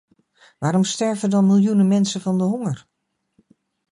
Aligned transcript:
Waarom 0.59 0.83
sterven 0.83 1.29
dan 1.29 1.47
miljoenen 1.47 1.87
mensen 1.87 2.21
van 2.21 2.37
de 2.37 2.43
honger? 2.43 2.87